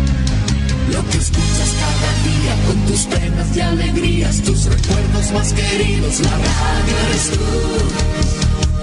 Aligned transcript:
Lo 0.00 1.04
que 1.10 1.18
escuchas 1.18 1.70
cada 1.82 2.10
día 2.24 2.54
con 2.66 2.76
tus 2.86 3.02
penas 3.06 3.56
y 3.56 3.60
alegrías, 3.60 4.42
tus 4.42 4.64
recuerdos 4.64 5.32
más 5.32 5.52
queridos, 5.52 6.20
la 6.20 6.30
radio 6.30 6.94
eres 7.08 7.30
tú. 7.30 7.38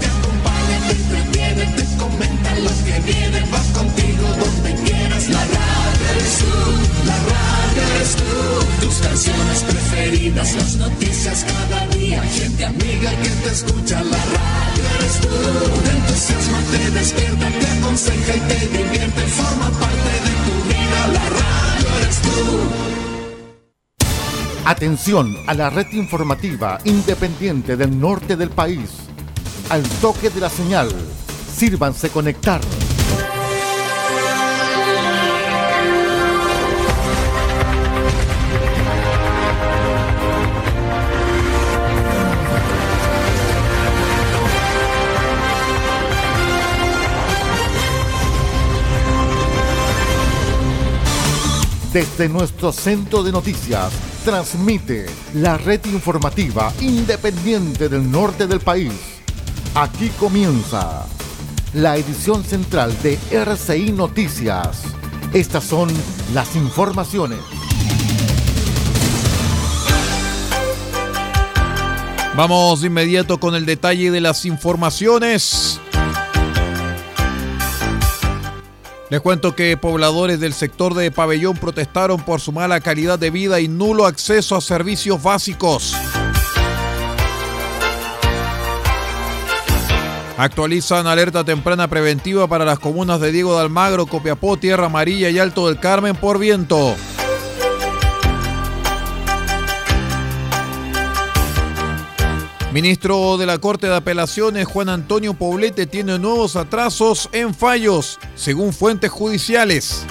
Te 0.00 0.06
acompaña, 0.06 0.76
te 0.86 0.92
entretiene, 0.92 1.64
te 1.76 1.84
comenta 1.96 2.54
lo 2.60 2.70
que 2.84 3.12
viene, 3.12 3.40
va 3.52 3.62
contigo 3.78 4.26
donde 4.38 4.74
quieras, 4.84 5.05
eres 6.26 6.38
tú, 6.38 6.46
la 7.06 7.16
radio 7.16 7.82
eres 7.94 8.16
tú. 8.16 8.86
Tus 8.86 8.94
canciones 8.96 9.62
preferidas, 9.62 10.54
las 10.54 10.76
noticias 10.76 11.44
cada 11.44 11.86
día, 11.88 12.22
gente 12.22 12.64
amiga 12.64 13.10
que 13.22 13.28
te 13.28 13.50
escucha, 13.50 14.02
la 14.02 14.16
radio 14.16 14.84
eres 14.98 15.20
tú. 15.20 15.28
Te 15.84 15.90
entusiasma, 15.90 16.58
te 16.70 16.90
despierta, 16.90 17.48
te 17.48 17.66
aconseja 17.66 18.36
y 18.36 18.40
te 18.40 18.66
divierte, 18.78 19.20
forma 19.22 19.70
parte 19.70 20.12
de 20.26 20.32
tu 20.46 20.54
vida, 20.68 21.06
la 21.12 21.28
radio 21.28 21.88
eres 22.00 22.16
tú. 22.22 22.36
Atención 24.64 25.36
a 25.46 25.54
la 25.54 25.70
red 25.70 25.86
informativa 25.92 26.78
independiente 26.84 27.76
del 27.76 27.98
norte 27.98 28.36
del 28.36 28.50
país. 28.50 28.90
Al 29.68 29.82
toque 30.00 30.30
de 30.30 30.40
la 30.40 30.50
señal, 30.50 30.88
sírvanse 31.56 32.10
conectar. 32.10 32.60
Desde 51.96 52.28
nuestro 52.28 52.72
centro 52.72 53.22
de 53.22 53.32
noticias, 53.32 53.90
transmite 54.22 55.06
la 55.32 55.56
red 55.56 55.82
informativa 55.86 56.70
independiente 56.82 57.88
del 57.88 58.10
norte 58.10 58.46
del 58.46 58.60
país. 58.60 58.92
Aquí 59.74 60.10
comienza 60.10 61.06
la 61.72 61.96
edición 61.96 62.44
central 62.44 62.94
de 63.02 63.18
RCI 63.30 63.92
Noticias. 63.92 64.82
Estas 65.32 65.64
son 65.64 65.88
las 66.34 66.54
informaciones. 66.54 67.38
Vamos 72.36 72.82
de 72.82 72.88
inmediato 72.88 73.40
con 73.40 73.54
el 73.54 73.64
detalle 73.64 74.10
de 74.10 74.20
las 74.20 74.44
informaciones. 74.44 75.80
Les 79.08 79.20
cuento 79.20 79.54
que 79.54 79.76
pobladores 79.76 80.40
del 80.40 80.52
sector 80.52 80.94
de 80.94 81.12
Pabellón 81.12 81.56
protestaron 81.56 82.20
por 82.20 82.40
su 82.40 82.50
mala 82.50 82.80
calidad 82.80 83.18
de 83.18 83.30
vida 83.30 83.60
y 83.60 83.68
nulo 83.68 84.04
acceso 84.04 84.56
a 84.56 84.60
servicios 84.60 85.22
básicos. 85.22 85.94
Actualizan 90.36 91.06
alerta 91.06 91.44
temprana 91.44 91.88
preventiva 91.88 92.48
para 92.48 92.64
las 92.64 92.80
comunas 92.80 93.20
de 93.20 93.30
Diego 93.30 93.54
de 93.54 93.62
Almagro, 93.62 94.06
Copiapó, 94.06 94.56
Tierra 94.56 94.86
Amarilla 94.86 95.30
y 95.30 95.38
Alto 95.38 95.68
del 95.68 95.78
Carmen 95.78 96.16
por 96.16 96.38
viento. 96.38 96.94
Ministro 102.76 103.38
de 103.38 103.46
la 103.46 103.56
Corte 103.56 103.86
de 103.86 103.96
Apelaciones, 103.96 104.66
Juan 104.66 104.90
Antonio 104.90 105.32
Poblete, 105.32 105.86
tiene 105.86 106.18
nuevos 106.18 106.56
atrasos 106.56 107.30
en 107.32 107.54
fallos, 107.54 108.18
según 108.34 108.74
fuentes 108.74 109.10
judiciales. 109.10 110.04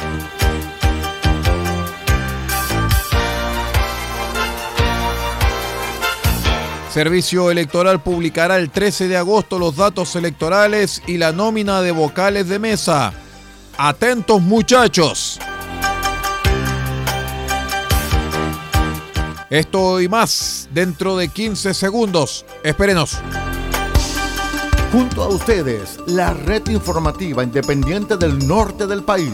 Servicio 6.90 7.52
Electoral 7.52 8.02
publicará 8.02 8.58
el 8.58 8.72
13 8.72 9.09
de 9.09 9.18
agosto 9.18 9.59
los 9.59 9.75
datos 9.75 10.16
electorales 10.16 11.04
y 11.06 11.20
la 11.20 11.31
nómina 11.34 11.84
de 11.84 11.92
vocales 11.92 12.50
de 12.50 12.58
mesa. 12.58 13.14
Atentos 13.78 14.42
muchachos. 14.42 15.40
Esto 19.50 20.01
y 20.01 20.09
más 20.09 20.67
dentro 20.72 21.16
de 21.17 21.29
15 21.29 21.73
segundos. 21.73 22.45
Espérenos. 22.63 23.19
Junto 24.91 25.23
a 25.23 25.28
ustedes, 25.28 26.00
la 26.07 26.33
red 26.33 26.67
informativa 26.69 27.44
independiente 27.44 28.17
del 28.17 28.47
norte 28.47 28.88
del 28.88 29.03
país. 29.03 29.33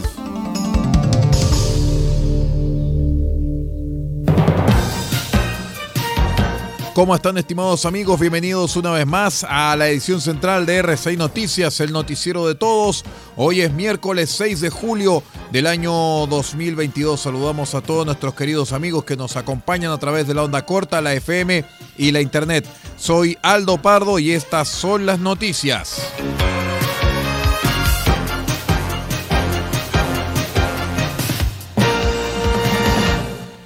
¿Cómo 6.94 7.14
están 7.14 7.38
estimados 7.38 7.86
amigos? 7.86 8.20
Bienvenidos 8.20 8.76
una 8.76 8.90
vez 8.90 9.06
más 9.06 9.46
a 9.48 9.74
la 9.76 9.88
edición 9.88 10.20
central 10.20 10.66
de 10.66 10.84
R6 10.84 11.16
Noticias, 11.16 11.80
el 11.80 11.90
noticiero 11.90 12.46
de 12.46 12.54
todos. 12.54 13.02
Hoy 13.34 13.62
es 13.62 13.72
miércoles 13.72 14.30
6 14.32 14.60
de 14.60 14.68
julio 14.68 15.22
del 15.50 15.68
año 15.68 15.90
2022. 16.26 17.18
Saludamos 17.18 17.74
a 17.74 17.80
todos 17.80 18.04
nuestros 18.04 18.34
queridos 18.34 18.74
amigos 18.74 19.04
que 19.04 19.16
nos 19.16 19.36
acompañan 19.36 19.90
a 19.90 19.98
través 19.98 20.26
de 20.26 20.34
la 20.34 20.42
onda 20.42 20.66
corta, 20.66 21.00
la 21.00 21.14
FM 21.14 21.64
y 21.96 22.12
la 22.12 22.20
internet. 22.20 22.66
Soy 22.98 23.38
Aldo 23.40 23.80
Pardo 23.80 24.18
y 24.18 24.32
estas 24.32 24.68
son 24.68 25.06
las 25.06 25.18
noticias. 25.18 26.12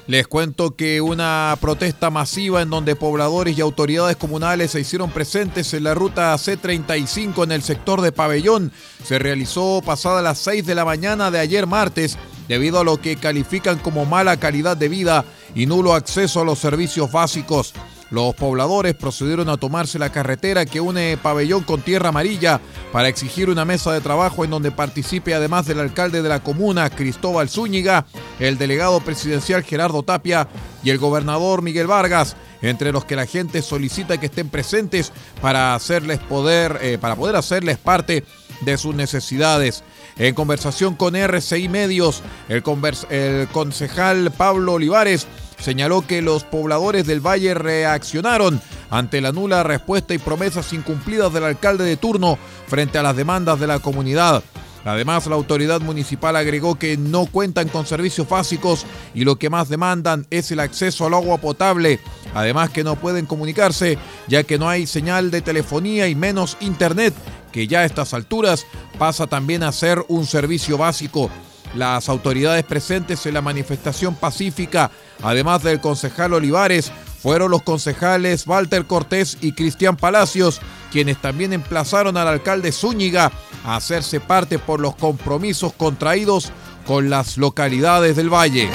Les 0.06 0.28
cuento 0.28 0.76
que 0.76 1.00
una 1.00 1.58
protesta 1.60 2.10
masiva 2.10 2.62
en 2.62 2.70
donde 2.70 2.94
pobladores 2.94 3.58
y 3.58 3.60
autoridades 3.60 4.16
comunales 4.16 4.70
se 4.70 4.80
hicieron 4.80 5.10
presentes 5.10 5.74
en 5.74 5.82
la 5.82 5.94
ruta 5.94 6.32
C35 6.36 7.42
en 7.42 7.50
el 7.50 7.62
sector 7.62 8.00
de 8.00 8.12
Pabellón 8.12 8.70
se 9.02 9.18
realizó 9.18 9.82
pasada 9.84 10.22
las 10.22 10.38
6 10.38 10.64
de 10.64 10.76
la 10.76 10.84
mañana 10.84 11.32
de 11.32 11.40
ayer 11.40 11.66
martes 11.66 12.18
debido 12.46 12.78
a 12.78 12.84
lo 12.84 13.00
que 13.00 13.16
califican 13.16 13.78
como 13.78 14.04
mala 14.04 14.36
calidad 14.36 14.76
de 14.76 14.88
vida 14.88 15.24
y 15.56 15.66
nulo 15.66 15.94
acceso 15.94 16.40
a 16.40 16.44
los 16.44 16.60
servicios 16.60 17.10
básicos. 17.10 17.74
Los 18.10 18.34
pobladores 18.36 18.94
procedieron 18.94 19.48
a 19.48 19.56
tomarse 19.56 19.98
la 19.98 20.12
carretera 20.12 20.64
que 20.64 20.80
une 20.80 21.18
Pabellón 21.20 21.64
con 21.64 21.82
Tierra 21.82 22.10
Amarilla 22.10 22.60
para 22.92 23.08
exigir 23.08 23.50
una 23.50 23.64
mesa 23.64 23.92
de 23.92 24.00
trabajo 24.00 24.44
en 24.44 24.50
donde 24.50 24.70
participe 24.70 25.34
además 25.34 25.66
del 25.66 25.80
alcalde 25.80 26.22
de 26.22 26.28
la 26.28 26.40
comuna, 26.40 26.88
Cristóbal 26.88 27.48
Zúñiga, 27.48 28.06
el 28.38 28.58
delegado 28.58 29.00
presidencial 29.00 29.64
Gerardo 29.64 30.04
Tapia 30.04 30.46
y 30.84 30.90
el 30.90 30.98
gobernador 30.98 31.62
Miguel 31.62 31.88
Vargas, 31.88 32.36
entre 32.62 32.92
los 32.92 33.04
que 33.04 33.16
la 33.16 33.26
gente 33.26 33.60
solicita 33.60 34.18
que 34.18 34.26
estén 34.26 34.50
presentes 34.50 35.12
para 35.42 35.74
hacerles 35.74 36.20
poder, 36.20 36.78
eh, 36.82 36.98
para 37.00 37.16
poder 37.16 37.34
hacerles 37.34 37.76
parte 37.76 38.24
de 38.60 38.78
sus 38.78 38.94
necesidades. 38.94 39.82
En 40.16 40.34
conversación 40.34 40.94
con 40.94 41.16
RCI 41.16 41.68
Medios, 41.68 42.22
el, 42.48 42.62
el 43.10 43.48
concejal 43.48 44.30
Pablo 44.30 44.74
Olivares 44.74 45.26
señaló 45.58 46.06
que 46.06 46.22
los 46.22 46.44
pobladores 46.44 47.06
del 47.06 47.20
valle 47.20 47.54
reaccionaron 47.54 48.60
ante 48.90 49.20
la 49.20 49.32
nula 49.32 49.62
respuesta 49.62 50.14
y 50.14 50.18
promesas 50.18 50.72
incumplidas 50.72 51.32
del 51.32 51.44
alcalde 51.44 51.84
de 51.84 51.96
turno 51.96 52.38
frente 52.66 52.98
a 52.98 53.02
las 53.02 53.16
demandas 53.16 53.58
de 53.60 53.66
la 53.66 53.78
comunidad. 53.78 54.42
Además, 54.86 55.26
la 55.26 55.34
autoridad 55.34 55.80
municipal 55.80 56.36
agregó 56.36 56.76
que 56.76 56.96
no 56.96 57.26
cuentan 57.26 57.68
con 57.68 57.86
servicios 57.86 58.28
básicos 58.28 58.86
y 59.14 59.24
lo 59.24 59.36
que 59.36 59.50
más 59.50 59.68
demandan 59.68 60.28
es 60.30 60.52
el 60.52 60.60
acceso 60.60 61.06
al 61.06 61.14
agua 61.14 61.38
potable. 61.38 61.98
Además 62.34 62.70
que 62.70 62.84
no 62.84 62.94
pueden 62.94 63.26
comunicarse 63.26 63.98
ya 64.28 64.44
que 64.44 64.58
no 64.58 64.68
hay 64.68 64.86
señal 64.86 65.32
de 65.32 65.40
telefonía 65.40 66.06
y 66.06 66.14
menos 66.14 66.56
internet, 66.60 67.14
que 67.50 67.66
ya 67.66 67.80
a 67.80 67.84
estas 67.84 68.14
alturas 68.14 68.64
pasa 68.96 69.26
también 69.26 69.64
a 69.64 69.72
ser 69.72 70.04
un 70.06 70.24
servicio 70.24 70.78
básico. 70.78 71.30
Las 71.74 72.08
autoridades 72.08 72.64
presentes 72.64 73.26
en 73.26 73.34
la 73.34 73.42
manifestación 73.42 74.14
pacífica, 74.14 74.92
además 75.22 75.62
del 75.62 75.80
concejal 75.80 76.32
Olivares, 76.32 76.92
fueron 77.22 77.50
los 77.50 77.62
concejales 77.62 78.46
Walter 78.46 78.86
Cortés 78.86 79.38
y 79.40 79.52
Cristian 79.52 79.96
Palacios, 79.96 80.60
quienes 80.92 81.20
también 81.20 81.52
emplazaron 81.52 82.16
al 82.16 82.28
alcalde 82.28 82.72
Zúñiga 82.72 83.32
a 83.64 83.76
hacerse 83.76 84.20
parte 84.20 84.58
por 84.58 84.80
los 84.80 84.94
compromisos 84.94 85.72
contraídos 85.72 86.52
con 86.86 87.10
las 87.10 87.36
localidades 87.36 88.16
del 88.16 88.32
valle. 88.32 88.70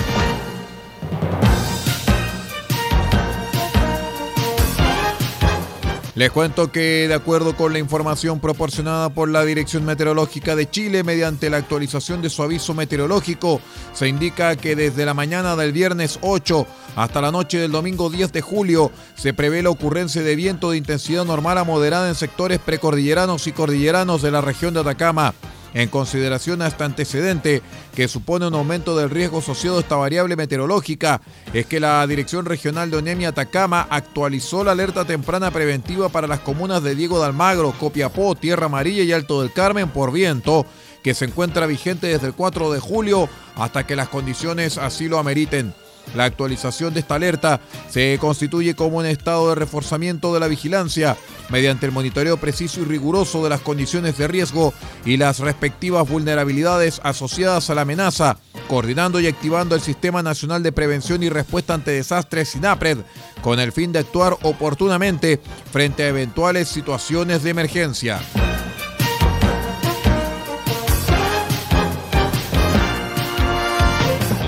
Les 6.22 6.30
cuento 6.30 6.72
que 6.72 7.08
de 7.08 7.16
acuerdo 7.16 7.56
con 7.56 7.74
la 7.74 7.80
información 7.80 8.40
proporcionada 8.40 9.10
por 9.10 9.28
la 9.28 9.44
Dirección 9.44 9.86
Meteorológica 9.86 10.56
de 10.56 10.70
Chile 10.70 11.04
mediante 11.04 11.50
la 11.50 11.58
actualización 11.58 12.22
de 12.22 12.30
su 12.30 12.44
aviso 12.44 12.76
meteorológico, 12.76 13.60
se 13.92 14.08
indica 14.08 14.56
que 14.56 14.76
desde 14.76 15.04
la 15.04 15.16
mañana 15.16 15.56
del 15.56 15.72
viernes 15.72 16.20
8 16.22 16.68
hasta 16.96 17.22
la 17.22 17.32
noche 17.32 17.58
del 17.58 17.72
domingo 17.72 18.12
10 18.12 18.34
de 18.34 18.42
julio 18.42 18.92
se 19.16 19.34
prevé 19.34 19.64
la 19.64 19.72
ocurrencia 19.72 20.22
de 20.22 20.36
viento 20.36 20.70
de 20.70 20.78
intensidad 20.78 21.26
normal 21.26 21.58
a 21.58 21.64
moderada 21.64 22.08
en 22.08 22.14
sectores 22.14 22.60
precordilleranos 22.60 23.48
y 23.48 23.52
cordilleranos 23.52 24.22
de 24.22 24.30
la 24.30 24.42
región 24.42 24.76
de 24.76 24.82
Atacama. 24.82 25.34
En 25.74 25.90
consideración 25.90 26.62
a 26.62 26.68
este 26.68 26.84
antecedente, 26.84 27.62
que 27.96 28.08
supone 28.08 28.48
un 28.48 28.56
aumento 28.56 28.96
del 28.96 29.10
riesgo 29.10 29.40
asociado 29.40 29.78
a 29.78 29.82
esta 29.82 29.96
variable 29.96 30.36
meteorológica, 30.36 31.22
es 31.54 31.66
que 31.66 31.80
la 31.80 32.06
Dirección 32.08 32.46
Regional 32.46 32.92
de 32.92 32.98
ONEMI 32.98 33.26
Atacama 33.26 33.88
actualizó 33.90 34.64
la 34.64 34.74
alerta 34.74 35.06
temprana 35.06 35.50
preventiva 35.52 36.10
para 36.10 36.28
las 36.28 36.42
comunas 36.42 36.84
de 36.84 36.96
Diego 36.96 37.20
de 37.20 37.28
Almagro, 37.28 37.74
Copiapó, 37.80 38.36
Tierra 38.36 38.66
Amarilla 38.66 39.04
y 39.04 39.14
Alto 39.14 39.42
del 39.42 39.54
Carmen 39.54 39.90
por 39.90 40.12
viento, 40.12 40.66
que 41.04 41.14
se 41.14 41.26
encuentra 41.26 41.66
vigente 41.66 42.08
desde 42.08 42.28
el 42.28 42.34
4 42.34 42.72
de 42.72 42.80
julio 42.80 43.30
hasta 43.56 43.88
que 43.88 43.96
las 43.96 44.10
condiciones 44.10 44.78
así 44.78 45.08
lo 45.08 45.20
ameriten. 45.20 45.74
La 46.16 46.26
actualización 46.26 46.94
de 46.94 47.00
esta 47.00 47.16
alerta 47.16 47.62
se 47.90 48.18
constituye 48.20 48.76
como 48.76 48.98
un 48.98 49.06
estado 49.06 49.50
de 49.50 49.56
reforzamiento 49.56 50.34
de 50.34 50.40
la 50.40 50.48
vigilancia 50.48 51.18
mediante 51.50 51.86
el 51.86 51.92
monitoreo 51.92 52.38
preciso 52.38 52.82
y 52.82 52.86
riguroso 52.86 53.44
de 53.44 53.50
las 53.50 53.62
condiciones 53.62 54.18
de 54.18 54.28
riesgo 54.28 54.74
y 55.06 55.18
las 55.18 55.40
respectivas 55.40 56.08
vulnerabilidades 56.08 57.00
asociadas 57.04 57.70
a 57.70 57.76
la 57.76 57.82
amenaza, 57.82 58.38
coordinando 58.68 59.20
y 59.20 59.28
activando 59.28 59.76
el 59.76 59.82
Sistema 59.82 60.24
Nacional 60.24 60.64
de 60.64 60.72
Prevención 60.72 61.24
y 61.24 61.30
Respuesta 61.30 61.74
ante 61.74 61.92
Desastres 61.92 62.50
SINAPRED, 62.50 63.00
con 63.42 63.60
el 63.60 63.72
fin 63.72 63.92
de 63.92 64.00
actuar 64.00 64.38
oportunamente 64.44 65.40
frente 65.72 66.04
a 66.04 66.10
eventuales 66.10 66.68
situaciones 66.68 67.44
de 67.44 67.50
emergencia. 67.50 68.20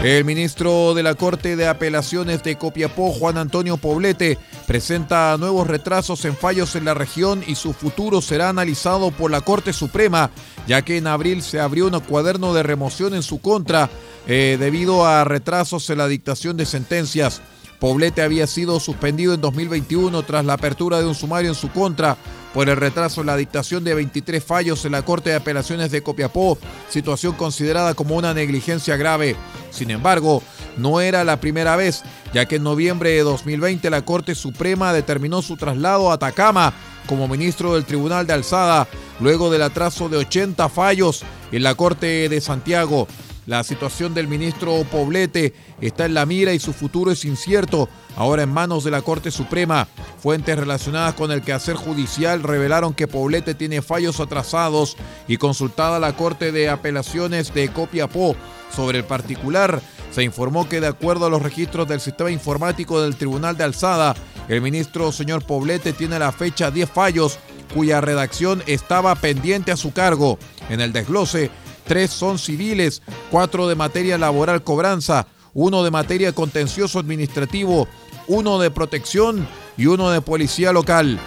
El 0.03 0.25
ministro 0.25 0.93
de 0.93 1.01
la 1.01 1.15
Corte 1.15 1.55
de 1.55 1.65
Apelaciones 1.65 2.43
de 2.43 2.57
Copiapó, 2.57 3.13
Juan 3.13 3.37
Antonio 3.37 3.77
Poblete, 3.77 4.37
presenta 4.67 5.37
nuevos 5.37 5.65
retrasos 5.65 6.25
en 6.25 6.35
fallos 6.35 6.75
en 6.75 6.83
la 6.83 6.93
región 6.93 7.41
y 7.47 7.55
su 7.55 7.71
futuro 7.71 8.21
será 8.21 8.49
analizado 8.49 9.11
por 9.11 9.31
la 9.31 9.39
Corte 9.39 9.71
Suprema, 9.71 10.29
ya 10.67 10.81
que 10.81 10.97
en 10.97 11.07
abril 11.07 11.41
se 11.41 11.61
abrió 11.61 11.87
un 11.87 11.97
cuaderno 12.01 12.53
de 12.53 12.63
remoción 12.63 13.13
en 13.13 13.23
su 13.23 13.39
contra 13.39 13.89
eh, 14.27 14.57
debido 14.59 15.05
a 15.05 15.23
retrasos 15.23 15.89
en 15.89 15.99
la 15.99 16.09
dictación 16.09 16.57
de 16.57 16.65
sentencias. 16.65 17.41
Poblete 17.83 18.21
había 18.21 18.47
sido 18.47 18.79
suspendido 18.79 19.33
en 19.33 19.41
2021 19.41 20.23
tras 20.23 20.45
la 20.45 20.53
apertura 20.53 21.01
de 21.01 21.05
un 21.05 21.15
sumario 21.15 21.49
en 21.49 21.55
su 21.55 21.69
contra 21.69 22.15
por 22.53 22.69
el 22.69 22.77
retraso 22.77 23.19
en 23.19 23.27
la 23.27 23.35
dictación 23.35 23.83
de 23.83 23.93
23 23.93 24.41
fallos 24.41 24.85
en 24.85 24.93
la 24.93 25.03
Corte 25.03 25.31
de 25.31 25.35
Apelaciones 25.35 25.91
de 25.91 26.01
Copiapó, 26.01 26.57
situación 26.87 27.33
considerada 27.33 27.93
como 27.93 28.15
una 28.15 28.33
negligencia 28.33 28.95
grave. 28.95 29.35
Sin 29.69 29.91
embargo, 29.91 30.41
no 30.77 31.01
era 31.01 31.25
la 31.25 31.41
primera 31.41 31.75
vez, 31.75 32.03
ya 32.33 32.45
que 32.45 32.55
en 32.55 32.63
noviembre 32.63 33.09
de 33.09 33.23
2020 33.23 33.89
la 33.89 34.05
Corte 34.05 34.33
Suprema 34.33 34.93
determinó 34.93 35.41
su 35.41 35.57
traslado 35.57 36.09
a 36.09 36.13
Atacama 36.13 36.73
como 37.05 37.27
ministro 37.27 37.73
del 37.73 37.83
Tribunal 37.83 38.25
de 38.25 38.31
Alzada, 38.31 38.87
luego 39.19 39.51
del 39.51 39.61
atraso 39.61 40.07
de 40.07 40.15
80 40.15 40.69
fallos 40.69 41.23
en 41.51 41.63
la 41.63 41.75
Corte 41.75 42.29
de 42.29 42.39
Santiago. 42.39 43.09
La 43.45 43.63
situación 43.63 44.13
del 44.13 44.27
ministro 44.27 44.83
Poblete 44.89 45.53
está 45.81 46.05
en 46.05 46.13
la 46.13 46.25
mira 46.25 46.53
y 46.53 46.59
su 46.59 46.71
futuro 46.71 47.11
es 47.11 47.25
incierto, 47.25 47.89
ahora 48.15 48.43
en 48.43 48.53
manos 48.53 48.83
de 48.83 48.91
la 48.91 49.01
Corte 49.01 49.31
Suprema. 49.31 49.87
Fuentes 50.21 50.57
relacionadas 50.57 51.15
con 51.15 51.31
el 51.31 51.41
quehacer 51.41 51.75
judicial 51.75 52.41
revelaron 52.41 52.93
que 52.93 53.07
Poblete 53.07 53.53
tiene 53.53 53.81
fallos 53.81 54.19
atrasados 54.19 54.95
y 55.27 55.37
consultada 55.37 55.99
la 55.99 56.15
Corte 56.15 56.51
de 56.51 56.69
Apelaciones 56.69 57.53
de 57.53 57.69
Copiapó 57.69 58.35
sobre 58.73 58.99
el 58.99 59.03
particular, 59.03 59.81
se 60.13 60.23
informó 60.23 60.69
que 60.69 60.79
de 60.79 60.87
acuerdo 60.87 61.25
a 61.25 61.29
los 61.29 61.41
registros 61.41 61.87
del 61.87 61.99
sistema 61.99 62.29
informático 62.29 63.01
del 63.01 63.15
Tribunal 63.15 63.57
de 63.57 63.63
Alzada, 63.63 64.15
el 64.47 64.61
ministro 64.61 65.11
señor 65.11 65.43
Poblete 65.43 65.91
tiene 65.91 66.17
a 66.17 66.19
la 66.19 66.31
fecha 66.31 66.69
10 66.69 66.89
fallos 66.89 67.39
cuya 67.73 67.99
redacción 67.99 68.61
estaba 68.67 69.15
pendiente 69.15 69.71
a 69.71 69.77
su 69.77 69.91
cargo. 69.91 70.37
En 70.69 70.81
el 70.81 70.93
desglose 70.93 71.49
tres 71.85 72.11
son 72.11 72.39
civiles, 72.39 73.01
cuatro 73.31 73.67
de 73.67 73.75
materia 73.75 74.17
laboral 74.17 74.63
cobranza, 74.63 75.27
uno 75.53 75.83
de 75.83 75.91
materia 75.91 76.33
contencioso 76.33 76.99
administrativo, 76.99 77.87
uno 78.27 78.59
de 78.59 78.71
protección 78.71 79.47
y 79.77 79.87
uno 79.87 80.09
de 80.11 80.21
policía 80.21 80.71
local. 80.71 81.19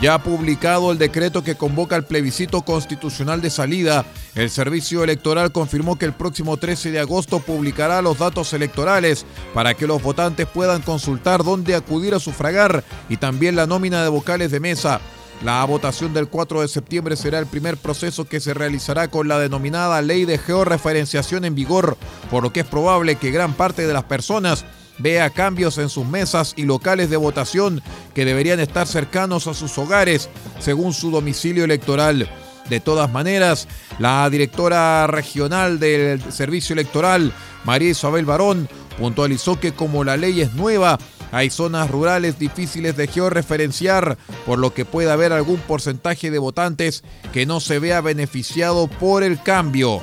Ya 0.00 0.14
ha 0.14 0.22
publicado 0.22 0.92
el 0.92 0.98
decreto 0.98 1.42
que 1.42 1.56
convoca 1.56 1.96
el 1.96 2.04
plebiscito 2.04 2.62
constitucional 2.62 3.40
de 3.40 3.50
salida. 3.50 4.04
El 4.36 4.48
Servicio 4.48 5.02
Electoral 5.02 5.50
confirmó 5.50 5.98
que 5.98 6.04
el 6.04 6.12
próximo 6.12 6.56
13 6.56 6.92
de 6.92 7.00
agosto 7.00 7.40
publicará 7.40 8.00
los 8.00 8.18
datos 8.18 8.52
electorales 8.52 9.26
para 9.54 9.74
que 9.74 9.88
los 9.88 10.00
votantes 10.00 10.46
puedan 10.46 10.82
consultar 10.82 11.42
dónde 11.42 11.74
acudir 11.74 12.14
a 12.14 12.20
sufragar 12.20 12.84
y 13.08 13.16
también 13.16 13.56
la 13.56 13.66
nómina 13.66 14.04
de 14.04 14.08
vocales 14.08 14.52
de 14.52 14.60
mesa. 14.60 15.00
La 15.42 15.64
votación 15.64 16.14
del 16.14 16.28
4 16.28 16.60
de 16.60 16.68
septiembre 16.68 17.16
será 17.16 17.40
el 17.40 17.46
primer 17.46 17.76
proceso 17.76 18.24
que 18.24 18.38
se 18.38 18.54
realizará 18.54 19.08
con 19.08 19.26
la 19.26 19.40
denominada 19.40 20.00
ley 20.00 20.24
de 20.24 20.38
georreferenciación 20.38 21.44
en 21.44 21.56
vigor, 21.56 21.96
por 22.30 22.44
lo 22.44 22.52
que 22.52 22.60
es 22.60 22.66
probable 22.66 23.16
que 23.16 23.32
gran 23.32 23.52
parte 23.52 23.84
de 23.86 23.92
las 23.92 24.04
personas 24.04 24.64
vea 24.98 25.30
cambios 25.30 25.78
en 25.78 25.88
sus 25.88 26.06
mesas 26.06 26.54
y 26.56 26.64
locales 26.64 27.10
de 27.10 27.16
votación 27.16 27.82
que 28.14 28.24
deberían 28.24 28.60
estar 28.60 28.86
cercanos 28.86 29.46
a 29.46 29.54
sus 29.54 29.76
hogares 29.78 30.28
según 30.58 30.92
su 30.92 31.10
domicilio 31.10 31.64
electoral. 31.64 32.28
De 32.68 32.80
todas 32.80 33.10
maneras, 33.10 33.66
la 33.98 34.28
directora 34.28 35.06
regional 35.06 35.80
del 35.80 36.20
Servicio 36.30 36.74
Electoral, 36.74 37.32
María 37.64 37.90
Isabel 37.90 38.26
Barón, 38.26 38.68
puntualizó 38.98 39.58
que 39.58 39.72
como 39.72 40.04
la 40.04 40.16
ley 40.16 40.42
es 40.42 40.52
nueva, 40.54 40.98
hay 41.32 41.50
zonas 41.50 41.90
rurales 41.90 42.38
difíciles 42.38 42.96
de 42.96 43.06
georreferenciar, 43.06 44.18
por 44.46 44.58
lo 44.58 44.74
que 44.74 44.84
puede 44.84 45.10
haber 45.10 45.32
algún 45.32 45.58
porcentaje 45.60 46.30
de 46.30 46.38
votantes 46.38 47.04
que 47.32 47.46
no 47.46 47.60
se 47.60 47.78
vea 47.78 48.00
beneficiado 48.00 48.86
por 48.86 49.22
el 49.22 49.42
cambio. 49.42 50.02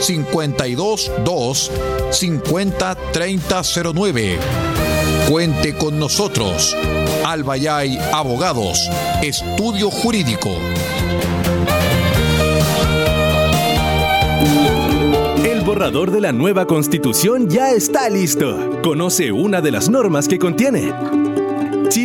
522 0.00 1.70
50 2.10 2.94
3009. 3.12 4.38
Cuente 5.28 5.76
con 5.76 5.98
nosotros. 5.98 6.76
Albayay 7.24 7.98
Abogados, 8.12 8.88
Estudio 9.22 9.90
Jurídico. 9.90 10.50
El 15.44 15.60
borrador 15.60 16.10
de 16.10 16.20
la 16.20 16.32
nueva 16.32 16.66
constitución 16.66 17.48
ya 17.48 17.70
está 17.70 18.08
listo. 18.08 18.80
Conoce 18.82 19.30
una 19.30 19.60
de 19.60 19.70
las 19.70 19.88
normas 19.88 20.26
que 20.26 20.38
contiene. 20.38 20.92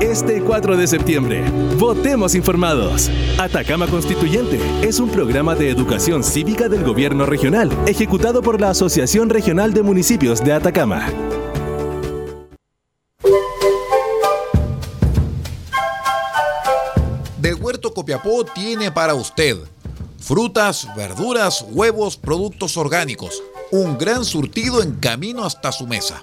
Este 0.00 0.42
4 0.42 0.76
de 0.76 0.86
septiembre, 0.86 1.44
votemos 1.78 2.34
informados. 2.34 3.10
Atacama 3.38 3.86
Constituyente 3.86 4.58
es 4.82 4.98
un 4.98 5.08
programa 5.08 5.54
de 5.54 5.70
educación 5.70 6.24
cívica 6.24 6.68
del 6.68 6.84
gobierno 6.84 7.26
regional, 7.26 7.70
ejecutado 7.86 8.42
por 8.42 8.60
la 8.60 8.70
Asociación 8.70 9.30
Regional 9.30 9.72
de 9.72 9.82
Municipios 9.82 10.42
de 10.42 10.52
Atacama. 10.52 11.08
Del 17.38 17.54
Huerto 17.54 17.94
Copiapó 17.94 18.44
tiene 18.44 18.90
para 18.90 19.14
usted 19.14 19.58
frutas, 20.18 20.88
verduras, 20.96 21.64
huevos, 21.70 22.16
productos 22.16 22.76
orgánicos. 22.76 23.42
Un 23.70 23.98
gran 23.98 24.24
surtido 24.24 24.82
en 24.82 24.94
camino 24.94 25.44
hasta 25.44 25.70
su 25.70 25.86
mesa. 25.86 26.22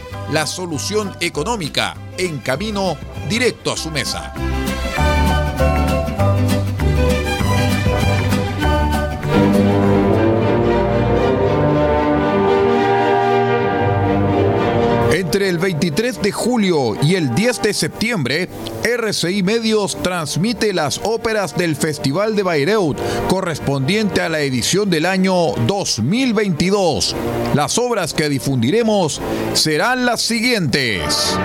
la 0.31 0.47
solución 0.47 1.15
económica 1.19 1.95
en 2.17 2.39
camino 2.39 2.97
directo 3.29 3.71
a 3.73 3.77
su 3.77 3.91
mesa. 3.91 4.33
Entre 15.31 15.47
el 15.47 15.59
23 15.59 16.21
de 16.21 16.33
julio 16.33 16.97
y 17.01 17.15
el 17.15 17.33
10 17.33 17.61
de 17.61 17.73
septiembre, 17.73 18.49
RCI 18.83 19.43
Medios 19.43 19.97
transmite 20.03 20.73
las 20.73 20.99
óperas 21.05 21.55
del 21.55 21.77
Festival 21.77 22.35
de 22.35 22.43
Bayreuth 22.43 22.97
correspondiente 23.29 24.19
a 24.19 24.27
la 24.27 24.41
edición 24.41 24.89
del 24.89 25.05
año 25.05 25.53
2022. 25.67 27.15
Las 27.55 27.77
obras 27.77 28.13
que 28.13 28.27
difundiremos 28.27 29.21
serán 29.53 30.05
las 30.05 30.21
siguientes. 30.21 31.37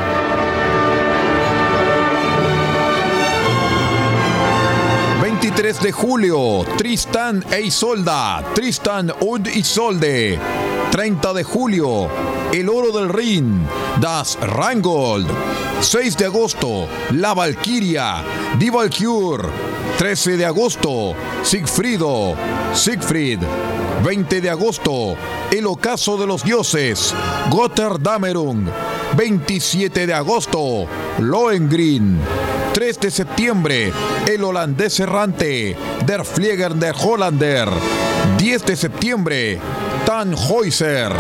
23 5.57 5.81
de 5.81 5.93
julio, 5.93 6.65
Tristan 6.77 7.43
e 7.51 7.63
Isolda, 7.63 8.45
Tristan 8.55 9.11
und 9.21 9.47
Isolde. 9.47 10.39
30 10.91 11.33
de 11.33 11.45
julio, 11.45 12.11
El 12.53 12.69
Oro 12.69 12.93
del 12.93 13.09
Rin, 13.09 13.67
Das 13.99 14.37
Rangold. 14.39 15.27
6 15.81 16.19
de 16.19 16.27
agosto, 16.27 16.87
La 17.13 17.33
Valquiria, 17.33 18.23
Die 18.59 18.69
Valkyr. 18.69 19.49
13 19.97 20.37
de 20.37 20.45
agosto, 20.45 21.15
Siegfriedo, 21.43 22.35
Siegfried. 22.75 23.41
20 24.05 24.43
de 24.43 24.51
agosto, 24.51 25.17
El 25.51 25.67
Ocaso 25.67 26.19
de 26.19 26.27
los 26.27 26.45
Dioses, 26.45 27.15
Gotterdammerung. 27.49 28.69
27 29.17 30.07
de 30.07 30.15
agosto, 30.15 30.87
Lohengrin. 31.19 32.19
3 32.75 33.01
de 33.01 33.11
septiembre, 33.11 33.93
El 34.27 34.45
Holandés 34.45 35.01
Errante, 35.01 35.75
Der 36.05 36.25
Flieger 36.25 36.75
der 36.75 36.95
Hollander. 36.95 37.69
10 38.37 38.67
de 38.67 38.77
septiembre, 38.77 39.59
Tannhäuser. 40.05 41.13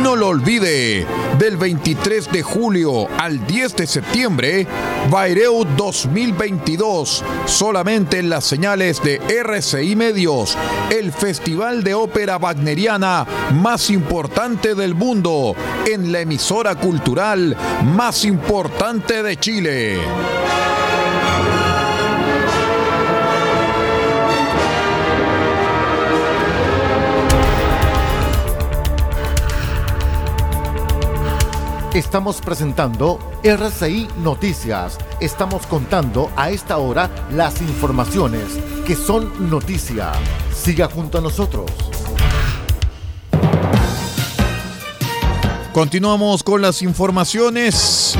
No 0.00 0.14
lo 0.14 0.28
olvide, 0.28 1.04
del 1.38 1.56
23 1.56 2.32
de 2.32 2.42
julio 2.42 3.06
al 3.18 3.46
10 3.46 3.76
de 3.76 3.86
septiembre, 3.86 4.66
Bayreuth 5.10 5.68
2022, 5.76 7.24
solamente 7.46 8.18
en 8.18 8.28
las 8.28 8.44
señales 8.44 9.02
de 9.02 9.20
RCI 9.28 9.94
Medios, 9.94 10.56
el 10.90 11.12
festival 11.12 11.84
de 11.84 11.94
ópera 11.94 12.36
wagneriana 12.38 13.26
más 13.54 13.90
importante 13.90 14.74
del 14.74 14.94
mundo, 14.94 15.54
en 15.86 16.12
la 16.12 16.20
emisora 16.20 16.74
cultural 16.74 17.56
más 17.84 18.24
importante 18.24 19.22
de 19.22 19.36
Chile. 19.36 19.98
Estamos 31.94 32.42
presentando 32.42 33.18
RCI 33.42 34.08
Noticias. 34.22 34.98
Estamos 35.20 35.66
contando 35.66 36.30
a 36.36 36.50
esta 36.50 36.76
hora 36.76 37.10
las 37.32 37.62
informaciones 37.62 38.44
que 38.86 38.94
son 38.94 39.48
noticia. 39.48 40.12
Siga 40.54 40.88
junto 40.88 41.16
a 41.16 41.22
nosotros. 41.22 41.70
Continuamos 45.72 46.42
con 46.42 46.60
las 46.60 46.82
informaciones. 46.82 48.14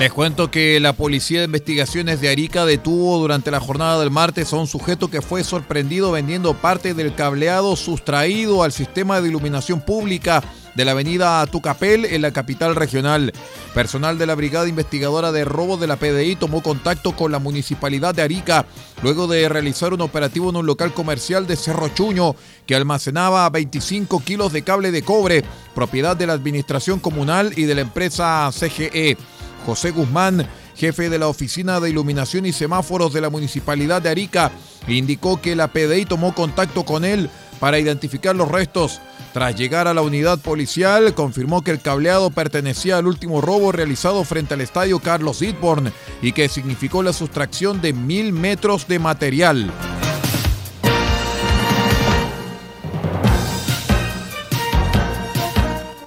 Les 0.00 0.12
cuento 0.12 0.50
que 0.50 0.80
la 0.80 0.92
Policía 0.92 1.38
de 1.38 1.44
Investigaciones 1.44 2.20
de 2.20 2.30
Arica 2.30 2.66
detuvo 2.66 3.16
durante 3.18 3.52
la 3.52 3.60
jornada 3.60 4.00
del 4.00 4.10
martes 4.10 4.52
a 4.52 4.56
un 4.56 4.66
sujeto 4.66 5.08
que 5.08 5.22
fue 5.22 5.44
sorprendido 5.44 6.10
vendiendo 6.10 6.52
parte 6.54 6.94
del 6.94 7.14
cableado 7.14 7.76
sustraído 7.76 8.64
al 8.64 8.72
sistema 8.72 9.20
de 9.20 9.28
iluminación 9.28 9.80
pública 9.80 10.42
de 10.76 10.84
la 10.84 10.92
avenida 10.92 11.44
Tucapel 11.46 12.04
en 12.04 12.22
la 12.22 12.32
capital 12.32 12.76
regional. 12.76 13.32
Personal 13.74 14.18
de 14.18 14.26
la 14.26 14.34
Brigada 14.34 14.68
Investigadora 14.68 15.32
de 15.32 15.44
Robo 15.44 15.78
de 15.78 15.86
la 15.86 15.96
PDI 15.96 16.36
tomó 16.36 16.62
contacto 16.62 17.16
con 17.16 17.32
la 17.32 17.38
Municipalidad 17.38 18.14
de 18.14 18.22
Arica 18.22 18.66
luego 19.02 19.26
de 19.26 19.48
realizar 19.48 19.94
un 19.94 20.02
operativo 20.02 20.50
en 20.50 20.56
un 20.56 20.66
local 20.66 20.92
comercial 20.92 21.46
de 21.46 21.56
Cerro 21.56 21.88
Chuño 21.88 22.36
que 22.66 22.74
almacenaba 22.74 23.48
25 23.48 24.20
kilos 24.20 24.52
de 24.52 24.62
cable 24.62 24.92
de 24.92 25.02
cobre, 25.02 25.44
propiedad 25.74 26.16
de 26.16 26.26
la 26.26 26.34
Administración 26.34 27.00
Comunal 27.00 27.52
y 27.56 27.64
de 27.64 27.74
la 27.74 27.80
empresa 27.80 28.50
CGE. 28.52 29.16
José 29.64 29.90
Guzmán, 29.90 30.46
jefe 30.76 31.08
de 31.08 31.18
la 31.18 31.28
Oficina 31.28 31.80
de 31.80 31.90
Iluminación 31.90 32.46
y 32.46 32.52
Semáforos 32.52 33.12
de 33.12 33.22
la 33.22 33.30
Municipalidad 33.30 34.02
de 34.02 34.10
Arica, 34.10 34.52
indicó 34.86 35.40
que 35.40 35.56
la 35.56 35.68
PDI 35.68 36.04
tomó 36.04 36.34
contacto 36.34 36.84
con 36.84 37.04
él 37.04 37.30
para 37.58 37.78
identificar 37.78 38.36
los 38.36 38.48
restos. 38.48 39.00
Tras 39.36 39.54
llegar 39.54 39.86
a 39.86 39.92
la 39.92 40.00
unidad 40.00 40.38
policial, 40.38 41.12
confirmó 41.12 41.62
que 41.62 41.70
el 41.70 41.82
cableado 41.82 42.30
pertenecía 42.30 42.96
al 42.96 43.06
último 43.06 43.42
robo 43.42 43.70
realizado 43.70 44.24
frente 44.24 44.54
al 44.54 44.62
estadio 44.62 44.98
Carlos 44.98 45.40
Ditborn 45.40 45.92
y 46.22 46.32
que 46.32 46.48
significó 46.48 47.02
la 47.02 47.12
sustracción 47.12 47.82
de 47.82 47.92
mil 47.92 48.32
metros 48.32 48.88
de 48.88 48.98
material. 48.98 49.70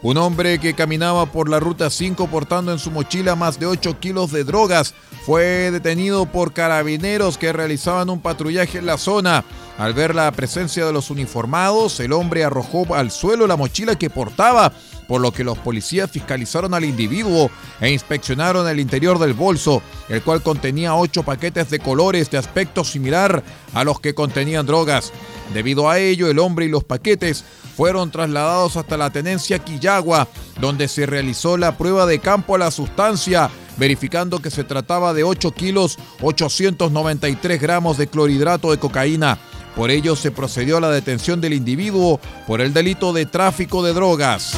Un 0.01 0.15
hombre 0.15 0.59
que 0.59 0.75
caminaba 0.75 1.25
por 1.25 1.49
la 1.49 1.59
ruta 1.59 1.89
5 1.89 2.27
portando 2.27 2.71
en 2.71 2.79
su 2.79 2.89
mochila 2.89 3.35
más 3.35 3.59
de 3.59 3.65
8 3.65 3.99
kilos 3.99 4.31
de 4.31 4.45
drogas 4.45 4.93
fue 5.25 5.71
detenido 5.71 6.25
por 6.25 6.53
carabineros 6.53 7.37
que 7.37 7.51
realizaban 7.51 8.09
un 8.09 8.21
patrullaje 8.21 8.77
en 8.77 8.85
la 8.85 8.97
zona. 8.97 9.43
Al 9.77 9.93
ver 9.93 10.15
la 10.15 10.31
presencia 10.31 10.85
de 10.85 10.93
los 10.93 11.09
uniformados, 11.09 11.99
el 11.99 12.13
hombre 12.13 12.45
arrojó 12.45 12.95
al 12.95 13.11
suelo 13.11 13.45
la 13.45 13.57
mochila 13.57 13.97
que 13.97 14.09
portaba, 14.09 14.71
por 15.05 15.19
lo 15.19 15.33
que 15.33 15.43
los 15.43 15.57
policías 15.57 16.09
fiscalizaron 16.09 16.73
al 16.73 16.85
individuo 16.85 17.51
e 17.81 17.91
inspeccionaron 17.91 18.69
el 18.69 18.79
interior 18.79 19.19
del 19.19 19.33
bolso, 19.33 19.81
el 20.07 20.21
cual 20.21 20.41
contenía 20.41 20.95
ocho 20.95 21.23
paquetes 21.23 21.69
de 21.69 21.79
colores 21.79 22.31
de 22.31 22.37
aspecto 22.37 22.85
similar 22.85 23.43
a 23.73 23.83
los 23.83 23.99
que 23.99 24.15
contenían 24.15 24.65
drogas. 24.65 25.11
Debido 25.53 25.89
a 25.89 25.99
ello, 25.99 26.29
el 26.29 26.39
hombre 26.39 26.67
y 26.67 26.69
los 26.69 26.83
paquetes 26.83 27.43
fueron 27.79 28.12
trasladados 28.12 28.75
hasta 28.75 28.98
la 28.98 29.09
tenencia 29.09 29.59
Quillagua, 29.59 30.27
donde 30.59 30.89
se 30.89 31.05
realizó 31.05 31.55
la 31.55 31.77
prueba 31.77 32.05
de 32.05 32.19
campo 32.19 32.55
a 32.55 32.57
la 32.57 32.71
sustancia, 32.71 33.50
verificando 33.77 34.39
que 34.39 34.51
se 34.51 34.65
trataba 34.65 35.13
de 35.13 35.24
8 35.24 35.51
kilos 35.51 35.98
893 36.19 37.62
gramos 37.62 37.98
de 37.98 38.07
clorhidrato 38.07 38.71
de 38.71 38.79
cocaína. 38.79 39.38
Por 39.77 39.91
ello 39.91 40.17
se 40.17 40.29
procedió 40.29 40.75
a 40.75 40.81
la 40.81 40.91
detención 40.91 41.39
del 41.39 41.53
individuo 41.53 42.19
por 42.45 42.59
el 42.59 42.74
delito 42.74 43.13
de 43.13 43.25
tráfico 43.25 43.81
de 43.81 43.93
drogas. 43.93 44.57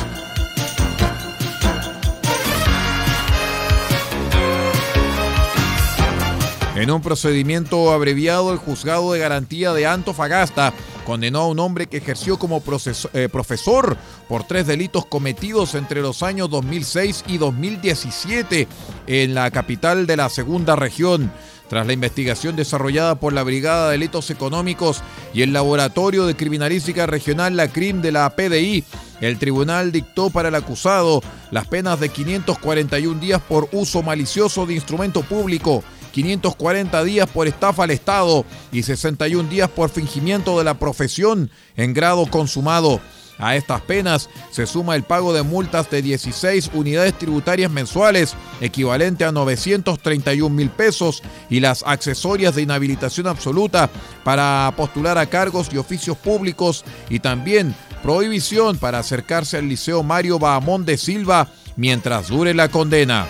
En 6.74 6.90
un 6.90 7.04
procedimiento 7.04 7.92
abreviado, 7.92 8.52
el 8.52 8.58
juzgado 8.58 9.14
de 9.14 9.20
garantía 9.20 9.74
de 9.74 9.86
Antofagasta 9.86 10.74
condenó 11.12 11.40
a 11.42 11.48
un 11.48 11.60
hombre 11.60 11.88
que 11.88 11.98
ejerció 11.98 12.40
como 12.40 12.64
eh, 13.12 13.28
profesor 13.30 13.98
por 14.30 14.46
tres 14.46 14.66
delitos 14.66 15.06
cometidos 15.06 15.76
entre 15.76 16.00
los 16.00 16.24
años 16.24 16.50
2006 16.50 17.26
y 17.28 17.38
2017 17.38 18.66
en 19.08 19.34
la 19.34 19.52
capital 19.52 20.08
de 20.08 20.16
la 20.16 20.30
segunda 20.30 20.78
región. 20.78 21.30
Tras 21.68 21.86
la 21.86 21.92
investigación 21.92 22.56
desarrollada 22.56 23.16
por 23.16 23.34
la 23.34 23.44
Brigada 23.44 23.88
de 23.88 23.92
Delitos 23.92 24.30
Económicos 24.30 25.04
y 25.34 25.42
el 25.42 25.52
Laboratorio 25.52 26.26
de 26.26 26.38
Criminalística 26.38 27.06
Regional, 27.08 27.58
la 27.58 27.68
CRIM 27.68 28.02
de 28.02 28.14
la 28.14 28.30
PDI, 28.34 28.86
el 29.20 29.38
tribunal 29.38 29.92
dictó 29.92 30.30
para 30.30 30.48
el 30.48 30.56
acusado 30.56 31.22
las 31.52 31.68
penas 31.68 32.00
de 32.00 32.08
541 32.08 33.20
días 33.20 33.42
por 33.42 33.68
uso 33.74 34.02
malicioso 34.02 34.66
de 34.66 34.76
instrumento 34.76 35.24
público 35.24 35.84
540 36.12 37.04
días 37.04 37.30
por 37.30 37.48
estafa 37.48 37.84
al 37.84 37.92
Estado 37.92 38.46
y 38.72 38.84
61 38.84 39.50
días 39.50 39.70
por 39.70 39.90
fingimiento 39.90 40.58
de 40.58 40.64
la 40.64 40.76
profesión 40.76 41.50
en 41.76 41.94
grado 41.94 42.26
consumado. 42.28 43.02
A 43.42 43.56
estas 43.56 43.82
penas 43.82 44.30
se 44.52 44.68
suma 44.68 44.96
el 44.96 45.02
pago 45.02 45.34
de 45.34 45.42
multas 45.42 45.90
de 45.90 46.04
16 46.04 46.70
unidades 46.76 47.18
tributarias 47.18 47.72
mensuales, 47.72 48.36
equivalente 48.62 49.26
a 49.26 49.32
931 49.32 50.56
mil 50.56 50.70
pesos, 50.70 51.24
y 51.50 51.60
las 51.60 51.84
accesorias 51.84 52.54
de 52.54 52.62
inhabilitación 52.62 53.26
absoluta 53.26 53.90
para 54.24 54.72
postular 54.78 55.18
a 55.18 55.26
cargos 55.26 55.70
y 55.74 55.78
oficios 55.78 56.18
públicos, 56.18 56.86
y 57.10 57.20
también 57.20 57.76
prohibición 58.04 58.78
para 58.78 59.00
acercarse 59.00 59.58
al 59.58 59.68
Liceo 59.68 60.04
Mario 60.04 60.38
Bahamón 60.38 60.86
de 60.86 60.98
Silva 60.98 61.48
mientras 61.76 62.28
dure 62.28 62.54
la 62.54 62.70
condena. 62.70 63.28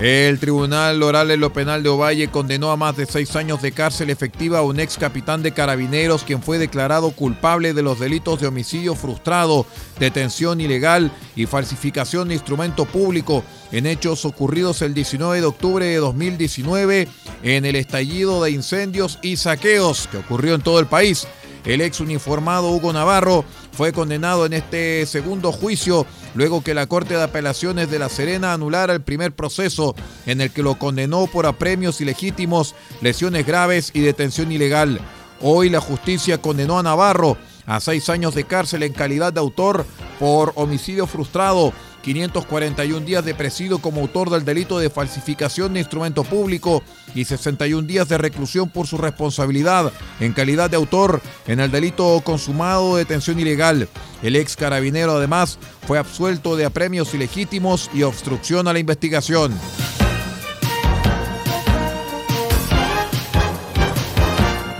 El 0.00 0.38
Tribunal 0.38 1.02
Oral 1.02 1.30
en 1.30 1.40
lo 1.40 1.52
Penal 1.52 1.82
de 1.82 1.90
Ovalle 1.90 2.28
condenó 2.28 2.70
a 2.70 2.76
más 2.76 2.96
de 2.96 3.04
seis 3.04 3.36
años 3.36 3.60
de 3.60 3.72
cárcel 3.72 4.08
efectiva 4.08 4.60
a 4.60 4.62
un 4.62 4.80
ex 4.80 4.96
capitán 4.96 5.42
de 5.42 5.52
carabineros 5.52 6.24
quien 6.24 6.42
fue 6.42 6.56
declarado 6.56 7.10
culpable 7.10 7.74
de 7.74 7.82
los 7.82 8.00
delitos 8.00 8.40
de 8.40 8.46
homicidio 8.46 8.94
frustrado, 8.94 9.66
detención 9.98 10.58
ilegal 10.58 11.12
y 11.36 11.44
falsificación 11.44 12.28
de 12.28 12.34
instrumento 12.34 12.86
público 12.86 13.44
en 13.72 13.84
hechos 13.84 14.24
ocurridos 14.24 14.80
el 14.80 14.94
19 14.94 15.42
de 15.42 15.46
octubre 15.46 15.84
de 15.84 15.96
2019 15.96 17.06
en 17.42 17.66
el 17.66 17.76
estallido 17.76 18.42
de 18.42 18.52
incendios 18.52 19.18
y 19.20 19.36
saqueos 19.36 20.08
que 20.10 20.16
ocurrió 20.16 20.54
en 20.54 20.62
todo 20.62 20.80
el 20.80 20.86
país. 20.86 21.28
El 21.66 21.82
ex 21.82 22.00
uniformado 22.00 22.70
Hugo 22.70 22.94
Navarro 22.94 23.44
fue 23.72 23.92
condenado 23.92 24.46
en 24.46 24.54
este 24.54 25.04
segundo 25.04 25.52
juicio 25.52 26.06
luego 26.34 26.62
que 26.62 26.74
la 26.74 26.86
Corte 26.86 27.14
de 27.14 27.22
Apelaciones 27.22 27.90
de 27.90 27.98
La 27.98 28.08
Serena 28.08 28.52
anulara 28.52 28.92
el 28.92 29.02
primer 29.02 29.32
proceso 29.32 29.94
en 30.26 30.40
el 30.40 30.50
que 30.50 30.62
lo 30.62 30.78
condenó 30.78 31.26
por 31.26 31.46
apremios 31.46 32.00
ilegítimos, 32.00 32.74
lesiones 33.00 33.46
graves 33.46 33.90
y 33.94 34.00
detención 34.00 34.52
ilegal. 34.52 35.00
Hoy 35.40 35.70
la 35.70 35.80
justicia 35.80 36.38
condenó 36.38 36.78
a 36.78 36.82
Navarro 36.82 37.36
a 37.66 37.80
seis 37.80 38.08
años 38.08 38.34
de 38.34 38.44
cárcel 38.44 38.82
en 38.82 38.92
calidad 38.92 39.32
de 39.32 39.40
autor 39.40 39.86
por 40.18 40.52
homicidio 40.56 41.06
frustrado 41.06 41.72
541 42.02 43.06
días 43.06 43.24
de 43.24 43.34
presidio 43.34 43.78
como 43.78 44.00
autor 44.00 44.30
del 44.30 44.44
delito 44.44 44.78
de 44.78 44.90
falsificación 44.90 45.74
de 45.74 45.80
instrumento 45.80 46.24
público 46.24 46.82
y 47.14 47.24
61 47.24 47.86
días 47.86 48.08
de 48.08 48.18
reclusión 48.18 48.68
por 48.68 48.86
su 48.86 48.96
responsabilidad 48.96 49.92
en 50.20 50.32
calidad 50.32 50.70
de 50.70 50.76
autor 50.76 51.20
en 51.46 51.60
el 51.60 51.70
delito 51.70 52.20
consumado 52.24 52.96
de 52.96 53.04
detención 53.04 53.38
ilegal. 53.38 53.88
El 54.22 54.36
ex 54.36 54.56
carabinero 54.56 55.12
además 55.12 55.58
fue 55.86 55.98
absuelto 55.98 56.56
de 56.56 56.64
apremios 56.64 57.14
ilegítimos 57.14 57.90
y 57.94 58.02
obstrucción 58.02 58.68
a 58.68 58.72
la 58.72 58.78
investigación. 58.78 59.52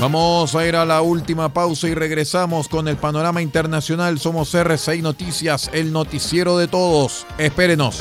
Vamos 0.01 0.55
a 0.55 0.67
ir 0.67 0.77
a 0.77 0.87
la 0.87 1.03
última 1.03 1.53
pausa 1.53 1.87
y 1.87 1.93
regresamos 1.93 2.69
con 2.69 2.89
el 2.89 2.97
panorama 2.97 3.43
internacional. 3.43 4.19
Somos 4.19 4.55
RCI 4.55 5.03
Noticias, 5.03 5.69
el 5.75 5.93
noticiero 5.93 6.57
de 6.57 6.69
todos. 6.69 7.27
Espérenos. 7.37 8.01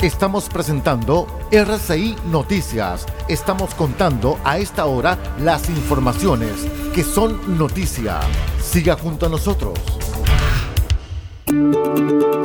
Estamos 0.00 0.48
presentando 0.48 1.26
RCI 1.50 2.16
Noticias. 2.30 3.04
Estamos 3.28 3.74
contando 3.74 4.38
a 4.42 4.56
esta 4.56 4.86
hora 4.86 5.18
las 5.38 5.68
informaciones 5.68 6.66
que 6.94 7.04
son 7.04 7.58
noticia. 7.58 8.20
Siga 8.58 8.96
junto 8.96 9.26
a 9.26 9.28
nosotros. 9.28 9.78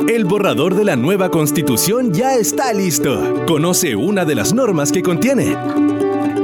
El 0.08 0.24
borrador 0.24 0.74
de 0.74 0.84
la 0.84 0.96
nueva 0.96 1.30
constitución 1.30 2.12
ya 2.12 2.34
está 2.34 2.72
listo. 2.72 3.44
Conoce 3.46 3.96
una 3.96 4.24
de 4.24 4.34
las 4.34 4.52
normas 4.52 4.92
que 4.92 5.02
contiene. 5.02 5.56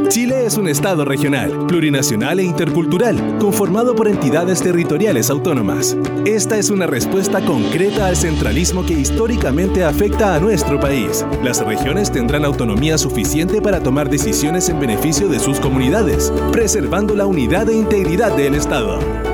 Chile 0.09 0.47
es 0.47 0.57
un 0.57 0.69
Estado 0.69 1.05
regional, 1.05 1.67
plurinacional 1.67 2.39
e 2.39 2.45
intercultural, 2.45 3.39
conformado 3.39 3.95
por 3.95 4.07
entidades 4.07 4.63
territoriales 4.63 5.29
autónomas. 5.29 5.97
Esta 6.25 6.57
es 6.57 6.71
una 6.71 6.87
respuesta 6.87 7.45
concreta 7.45 8.07
al 8.07 8.17
centralismo 8.17 8.87
que 8.87 8.95
históricamente 8.95 9.83
afecta 9.83 10.35
a 10.35 10.41
nuestro 10.41 10.79
país. 10.79 11.27
Las 11.43 11.65
regiones 11.67 12.13
tendrán 12.13 12.45
autonomía 12.45 12.97
suficiente 12.97 13.61
para 13.61 13.83
tomar 13.83 14.09
decisiones 14.09 14.69
en 14.69 14.79
beneficio 14.79 15.29
de 15.29 15.41
sus 15.41 15.59
comunidades, 15.59 16.33
preservando 16.53 17.15
la 17.15 17.27
unidad 17.27 17.69
e 17.69 17.77
integridad 17.77 18.37
del 18.37 18.55
Estado. 18.55 19.34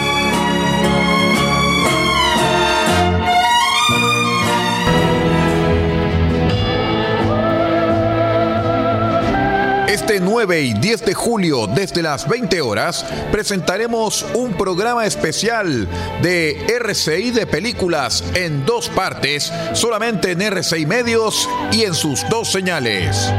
Este 9.91 10.21
9 10.21 10.61
y 10.61 10.73
10 10.73 11.03
de 11.03 11.13
julio, 11.13 11.67
desde 11.67 12.01
las 12.01 12.25
20 12.25 12.61
horas, 12.61 13.05
presentaremos 13.29 14.25
un 14.33 14.53
programa 14.53 15.05
especial 15.05 15.85
de 16.21 16.65
RCI 16.79 17.31
de 17.31 17.45
películas 17.45 18.23
en 18.33 18.65
dos 18.65 18.87
partes, 18.87 19.51
solamente 19.73 20.31
en 20.31 20.43
RCI 20.43 20.85
Medios 20.85 21.49
y 21.73 21.83
en 21.83 21.93
sus 21.93 22.23
dos 22.29 22.49
señales. 22.49 23.29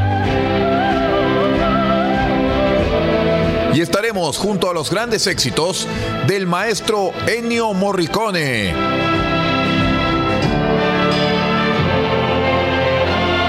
Y 3.72 3.80
estaremos 3.80 4.36
junto 4.36 4.68
a 4.68 4.74
los 4.74 4.90
grandes 4.90 5.26
éxitos 5.26 5.88
del 6.26 6.46
maestro 6.46 7.12
Ennio 7.28 7.72
Morricone. 7.72 8.74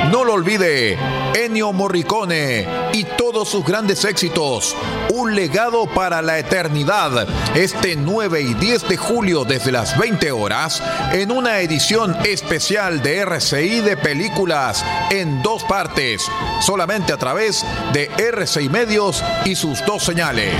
No 0.09 0.23
lo 0.23 0.35
olvide, 0.35 0.97
Ennio 1.35 1.73
Morricone 1.73 2.82
sus 3.45 3.65
grandes 3.65 4.05
éxitos. 4.05 4.75
Un 5.11 5.35
legado 5.35 5.85
para 5.87 6.21
la 6.21 6.39
eternidad. 6.39 7.27
Este 7.55 7.95
9 7.95 8.41
y 8.41 8.53
10 8.53 8.87
de 8.87 8.97
julio 8.97 9.43
desde 9.43 9.71
las 9.71 9.97
20 9.97 10.31
horas 10.31 10.81
en 11.11 11.31
una 11.31 11.59
edición 11.59 12.15
especial 12.25 13.01
de 13.01 13.17
RCI 13.19 13.81
de 13.81 13.97
películas 13.97 14.83
en 15.09 15.41
dos 15.41 15.63
partes, 15.63 16.23
solamente 16.61 17.13
a 17.13 17.17
través 17.17 17.65
de 17.93 18.09
RCI 18.17 18.69
Medios 18.69 19.23
y 19.45 19.55
sus 19.55 19.85
dos 19.85 20.03
señales. 20.03 20.55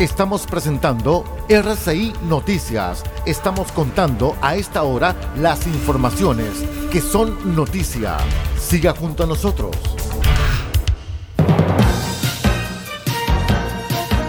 Estamos 0.00 0.46
presentando 0.46 1.26
RCI 1.50 2.14
Noticias. 2.22 3.02
Estamos 3.26 3.70
contando 3.70 4.34
a 4.40 4.56
esta 4.56 4.82
hora 4.82 5.14
las 5.36 5.66
informaciones 5.66 6.64
que 6.90 7.02
son 7.02 7.54
noticia. 7.54 8.16
Siga 8.58 8.94
junto 8.94 9.24
a 9.24 9.26
nosotros. 9.26 9.76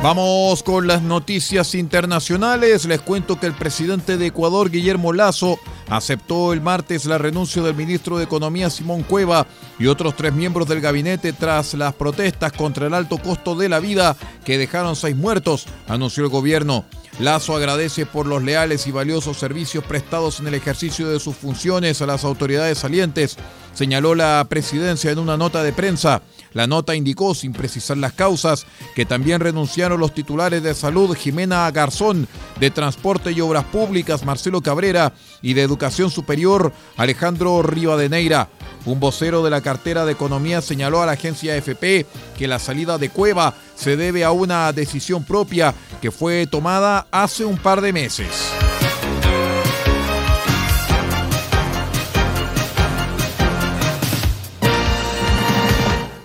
Vamos 0.04 0.62
con 0.62 0.88
las 0.88 1.02
noticias 1.02 1.74
internacionales. 1.74 2.84
Les 2.84 3.00
cuento 3.02 3.40
que 3.40 3.46
el 3.46 3.54
presidente 3.54 4.18
de 4.18 4.26
Ecuador, 4.26 4.72
Guillermo 4.72 5.14
Lazo, 5.14 5.58
aceptó 5.92 6.54
el 6.54 6.62
martes 6.62 7.04
la 7.04 7.18
renuncia 7.18 7.62
del 7.62 7.76
ministro 7.76 8.18
de 8.18 8.24
Economía 8.24 8.70
Simón 8.70 9.04
Cueva 9.04 9.46
y 9.78 9.88
otros 9.88 10.16
tres 10.16 10.34
miembros 10.34 10.66
del 10.70 10.80
gabinete 10.80 11.34
tras 11.34 11.74
las 11.74 11.94
protestas 11.94 12.54
contra 12.54 12.88
el 12.88 12.94
alto 12.94 13.18
costo 13.18 13.56
de 13.56 13.68
la 13.68 13.82
vida 13.82 14.16
que 14.46 14.58
dejaron 14.58 14.96
seis 14.96 15.18
muertos, 15.18 15.68
anunció 15.90 16.24
el 16.24 16.30
gobierno. 16.30 16.86
Lazo 17.20 17.58
agradece 17.58 18.06
por 18.06 18.26
los 18.26 18.42
leales 18.42 18.88
y 18.88 18.92
valiosos 18.92 19.38
servicios 19.38 19.84
prestados 19.84 20.40
en 20.40 20.48
el 20.48 20.54
ejercicio 20.56 21.10
de 21.10 21.20
sus 21.20 21.36
funciones 21.36 22.02
a 22.02 22.06
las 22.06 22.24
autoridades 22.24 22.78
salientes, 22.78 23.36
señaló 23.74 24.16
la 24.16 24.46
presidencia 24.48 25.12
en 25.12 25.20
una 25.20 25.36
nota 25.36 25.62
de 25.62 25.74
prensa. 25.74 26.22
La 26.54 26.68
nota 26.68 26.96
indicó, 26.96 27.34
sin 27.34 27.54
precisar 27.54 27.98
las 27.98 28.14
causas, 28.14 28.66
que 28.96 29.06
también 29.06 29.40
renunciaron 29.40 30.00
los 30.00 30.14
titulares 30.14 30.64
de 30.64 30.74
salud 30.74 31.16
Jimena 31.16 31.70
Garzón, 31.72 32.28
de 32.60 32.72
Transporte 32.72 33.32
y 33.32 33.42
Obras 33.42 33.64
Públicas 33.66 34.26
Marcelo 34.26 34.62
Cabrera 34.62 35.14
y 35.42 35.54
de 35.54 35.62
Educación 35.62 36.10
Superior 36.10 36.74
Alejandro 36.98 37.62
Rivadeneira. 37.62 38.50
Un 38.86 39.00
vocero 39.00 39.44
de 39.44 39.50
la 39.50 39.62
cartera 39.62 40.06
de 40.06 40.14
Economía 40.14 40.62
señaló 40.62 41.02
a 41.02 41.06
la 41.06 41.14
agencia 41.14 41.54
AFP 41.54 42.06
que 42.38 42.48
la 42.48 42.60
salida 42.60 42.98
de 42.98 43.10
Cueva 43.10 43.54
se 43.76 43.96
debe 43.96 44.24
a 44.24 44.32
una 44.32 44.74
decisión 44.74 45.24
propia 45.24 45.74
que 46.02 46.12
fue 46.12 46.48
tomada 46.48 47.08
hace 47.12 47.46
un 47.46 47.58
par 47.58 47.82
de 47.82 47.94
meses. 47.94 48.61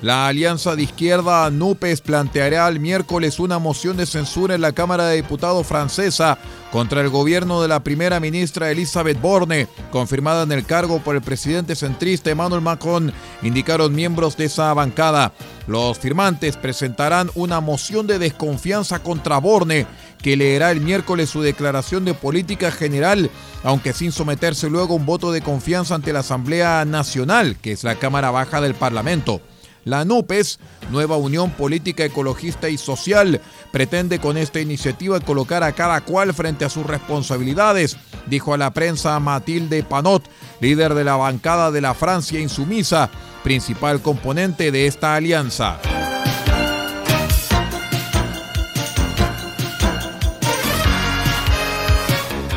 La 0.07 0.29
alianza 0.29 0.77
de 0.77 0.85
izquierda 0.85 1.51
NUPES 1.51 2.01
planteará 2.01 2.69
el 2.69 2.79
miércoles 2.79 3.41
una 3.41 3.59
moción 3.59 3.97
de 3.97 4.07
censura 4.07 4.55
en 4.55 4.61
la 4.61 4.71
Cámara 4.71 5.07
de 5.07 5.17
Diputados 5.17 5.67
francesa 5.67 6.39
contra 6.71 7.01
el 7.01 7.09
gobierno 7.09 7.61
de 7.61 7.67
la 7.67 7.83
primera 7.83 8.21
ministra 8.21 8.71
Elisabeth 8.71 9.21
Borne, 9.21 9.67
confirmada 9.91 10.45
en 10.45 10.53
el 10.53 10.65
cargo 10.65 11.01
por 11.01 11.17
el 11.17 11.23
presidente 11.23 11.75
centrista 11.75 12.31
Emmanuel 12.31 12.61
Macron, 12.61 13.13
indicaron 13.43 13.97
miembros 13.97 14.37
de 14.37 14.45
esa 14.45 14.73
bancada. 14.75 15.33
Los 15.67 15.99
firmantes 15.99 16.57
presentarán 16.57 17.33
una 17.35 17.61
moción 17.61 18.07
de 18.07 18.21
desconfianza 18.21 19.01
contra 19.03 19.39
Borne, 19.39 19.89
que 20.23 20.37
leerá 20.37 20.71
el 20.71 20.83
miércoles 20.83 21.31
su 21.31 21.43
declaración 21.43 22.05
de 22.05 22.15
política 22.15 22.71
general, 22.71 23.29
aunque 23.65 23.93
sin 23.93 24.13
someterse 24.13 24.71
luego 24.71 24.95
a 24.95 24.99
un 24.99 25.05
voto 25.05 25.33
de 25.33 25.43
confianza 25.43 25.97
ante 25.97 26.13
la 26.13 26.21
Asamblea 26.21 26.85
Nacional, 26.85 27.57
que 27.61 27.73
es 27.73 27.83
la 27.83 27.97
Cámara 27.97 28.31
Baja 28.31 28.61
del 28.61 28.77
Parlamento. 28.77 29.41
La 29.87 30.05
NUPES, 30.05 30.59
Nueva 30.91 31.17
Unión 31.17 31.53
Política 31.53 32.05
Ecologista 32.05 32.69
y 32.69 32.77
Social, 32.77 33.41
pretende 33.71 34.19
con 34.19 34.37
esta 34.37 34.59
iniciativa 34.59 35.21
colocar 35.21 35.63
a 35.63 35.71
cada 35.71 36.01
cual 36.01 36.35
frente 36.35 36.65
a 36.65 36.69
sus 36.69 36.85
responsabilidades, 36.85 37.97
dijo 38.27 38.53
a 38.53 38.59
la 38.59 38.73
prensa 38.73 39.19
Matilde 39.21 39.85
Panot, 39.85 40.25
líder 40.61 40.95
de 40.95 41.05
la 41.05 41.15
bancada 41.15 41.71
de 41.71 41.81
la 41.81 41.95
Francia 41.95 42.41
Insumisa, 42.41 43.11
principal 43.45 44.03
componente 44.03 44.73
de 44.73 44.89
esta 44.89 45.15
alianza. 45.15 45.79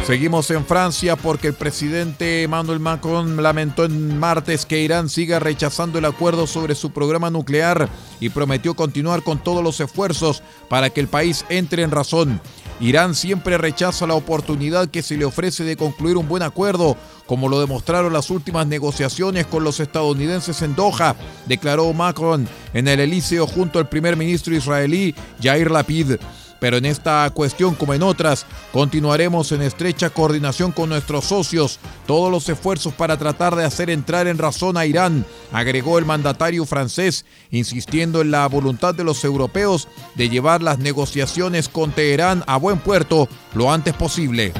Seguimos 0.09 0.49
en 0.49 0.65
Francia 0.65 1.15
porque 1.15 1.49
el 1.49 1.53
presidente 1.53 2.41
Emmanuel 2.41 2.79
Macron 2.79 3.43
lamentó 3.43 3.85
en 3.85 4.17
martes 4.17 4.65
que 4.65 4.81
Irán 4.81 5.07
siga 5.07 5.37
rechazando 5.37 5.99
el 5.99 6.05
acuerdo 6.05 6.47
sobre 6.47 6.73
su 6.73 6.89
programa 6.89 7.29
nuclear 7.29 7.87
y 8.19 8.29
prometió 8.29 8.73
continuar 8.73 9.21
con 9.21 9.37
todos 9.37 9.63
los 9.63 9.79
esfuerzos 9.79 10.41
para 10.67 10.89
que 10.89 10.99
el 10.99 11.09
país 11.09 11.45
entre 11.49 11.83
en 11.83 11.91
razón. 11.91 12.41
Irán 12.79 13.13
siempre 13.13 13.59
rechaza 13.59 14.07
la 14.07 14.15
oportunidad 14.15 14.87
que 14.87 15.03
se 15.03 15.15
le 15.15 15.25
ofrece 15.25 15.63
de 15.63 15.77
concluir 15.77 16.17
un 16.17 16.27
buen 16.27 16.41
acuerdo, 16.41 16.97
como 17.27 17.47
lo 17.47 17.59
demostraron 17.59 18.11
las 18.11 18.31
últimas 18.31 18.65
negociaciones 18.65 19.45
con 19.45 19.63
los 19.63 19.79
estadounidenses 19.79 20.63
en 20.63 20.75
Doha, 20.75 21.15
declaró 21.45 21.93
Macron 21.93 22.49
en 22.73 22.87
el 22.87 22.99
Elíseo 22.99 23.45
junto 23.45 23.77
al 23.77 23.89
primer 23.89 24.17
ministro 24.17 24.55
israelí 24.55 25.13
Yair 25.39 25.69
Lapid. 25.69 26.15
Pero 26.59 26.77
en 26.77 26.85
esta 26.85 27.29
cuestión, 27.33 27.75
como 27.75 27.93
en 27.93 28.03
otras, 28.03 28.45
continuaremos 28.73 29.51
en 29.51 29.61
estrecha 29.61 30.09
coordinación 30.09 30.71
con 30.71 30.89
nuestros 30.89 31.25
socios, 31.25 31.79
todos 32.05 32.31
los 32.31 32.47
esfuerzos 32.49 32.93
para 32.93 33.17
tratar 33.17 33.55
de 33.55 33.63
hacer 33.63 33.89
entrar 33.89 34.27
en 34.27 34.37
razón 34.37 34.77
a 34.77 34.85
Irán, 34.85 35.25
agregó 35.51 35.97
el 35.97 36.05
mandatario 36.05 36.65
francés, 36.65 37.25
insistiendo 37.51 38.21
en 38.21 38.31
la 38.31 38.47
voluntad 38.47 38.93
de 38.93 39.03
los 39.03 39.23
europeos 39.23 39.87
de 40.15 40.29
llevar 40.29 40.61
las 40.61 40.79
negociaciones 40.79 41.69
con 41.69 41.91
Teherán 41.91 42.43
a 42.47 42.57
buen 42.57 42.79
puerto 42.79 43.29
lo 43.53 43.71
antes 43.71 43.93
posible. 43.93 44.53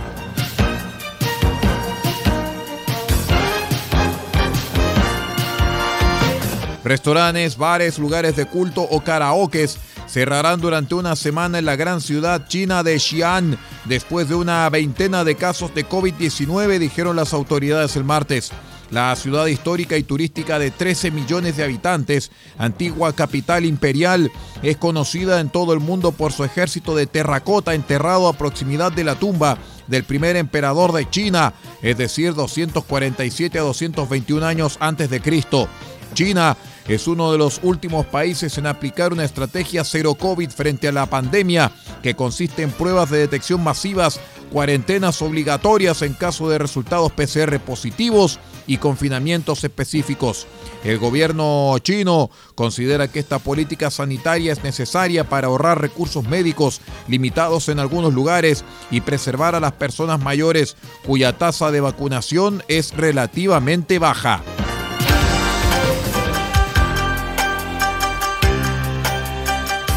Restaurantes, 6.84 7.58
bares, 7.58 8.00
lugares 8.00 8.36
de 8.36 8.46
culto 8.46 8.82
o 8.82 9.02
karaokes 9.02 9.78
cerrarán 10.10 10.60
durante 10.60 10.95
una 10.95 11.15
semana 11.15 11.60
en 11.60 11.65
la 11.65 11.76
gran 11.76 12.02
ciudad 12.02 12.48
china 12.48 12.84
de 12.84 13.00
Xi'an 13.00 13.58
después 13.86 14.28
de 14.28 14.36
una 14.36 14.69
veintena 14.69 15.24
de 15.24 15.36
casos 15.36 15.74
de 15.76 15.88
COVID-19, 15.88 16.80
dijeron 16.80 17.15
las 17.15 17.34
autoridades 17.34 17.95
el 17.95 18.04
martes. 18.04 18.52
La 18.91 19.15
ciudad 19.15 19.45
histórica 19.45 19.98
y 19.98 20.04
turística 20.04 20.58
de 20.58 20.72
13 20.72 21.12
millones 21.12 21.56
de 21.56 21.63
habitantes, 21.63 22.32
antigua 22.58 23.13
capital 23.13 23.65
imperial, 23.65 24.32
es 24.63 24.78
conocida 24.78 25.39
en 25.39 25.50
todo 25.50 25.74
el 25.74 25.80
mundo 25.80 26.12
por 26.12 26.34
su 26.34 26.43
ejército 26.43 26.95
de 26.95 27.06
terracota 27.06 27.76
enterrado 27.76 28.28
a 28.28 28.34
proximidad 28.34 28.91
de 28.91 29.04
la 29.04 29.13
tumba 29.13 29.60
del 29.86 30.06
primer 30.06 30.38
emperador 30.38 30.91
de 30.91 31.08
China, 31.08 31.54
es 31.84 31.98
decir, 31.98 32.34
247 32.34 33.60
a 33.60 33.62
221 33.62 34.43
años 34.43 34.78
antes 34.80 35.12
de 35.12 35.22
Cristo. 35.22 35.69
China 36.15 36.58
es 36.89 37.08
uno 37.08 37.32
de 37.32 37.38
los 37.38 37.60
últimos 37.62 38.06
países 38.08 38.58
en 38.58 38.65
aplicar 38.65 39.13
una 39.13 39.23
estrategia 39.23 39.84
cero 39.84 40.15
COVID 40.15 40.49
frente 40.49 40.88
a 40.88 40.91
la 40.91 41.06
pandemia, 41.06 41.71
que 42.02 42.15
consiste 42.15 42.63
en 42.63 42.71
pruebas 42.71 43.12
de 43.12 43.19
detección 43.19 43.63
masivas, 43.63 44.19
cuarentenas 44.52 45.21
obligatorias 45.21 46.02
en 46.02 46.13
caso 46.13 46.49
de 46.49 46.58
resultados 46.58 47.12
PCR 47.12 47.60
positivos 47.60 48.39
y 48.65 48.78
confinamientos 48.78 49.63
específicos. 49.63 50.47
El 50.84 50.97
gobierno 50.97 51.78
chino 51.80 52.32
considera 52.56 53.08
que 53.08 53.19
esta 53.19 53.38
política 53.38 53.91
sanitaria 53.91 54.52
es 54.52 54.63
necesaria 54.63 55.30
para 55.30 55.47
ahorrar 55.47 55.80
recursos 55.80 56.28
médicos 56.28 56.82
limitados 57.08 57.69
en 57.69 57.80
algunos 57.80 58.15
lugares 58.15 58.63
y 58.89 59.02
preservar 59.02 59.54
a 59.54 59.60
las 59.60 59.73
personas 59.73 60.19
mayores 60.21 60.75
cuya 61.06 61.38
tasa 61.38 61.69
de 61.69 61.82
vacunación 61.82 62.63
es 62.67 62.95
relativamente 62.97 63.99
baja. 63.99 64.41